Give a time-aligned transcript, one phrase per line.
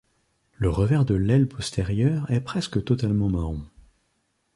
[0.53, 3.61] Le revers de l'aile postérieure est presque totalement marron.